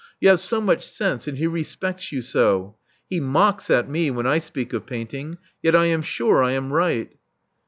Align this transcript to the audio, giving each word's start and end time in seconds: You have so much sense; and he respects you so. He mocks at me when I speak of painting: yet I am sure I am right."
You 0.19 0.29
have 0.29 0.39
so 0.39 0.59
much 0.59 0.83
sense; 0.83 1.27
and 1.27 1.37
he 1.37 1.45
respects 1.45 2.11
you 2.11 2.23
so. 2.23 2.75
He 3.07 3.19
mocks 3.19 3.69
at 3.69 3.87
me 3.87 4.09
when 4.09 4.25
I 4.25 4.39
speak 4.39 4.73
of 4.73 4.87
painting: 4.87 5.37
yet 5.61 5.75
I 5.75 5.85
am 5.85 6.01
sure 6.01 6.41
I 6.41 6.53
am 6.53 6.73
right." 6.73 7.15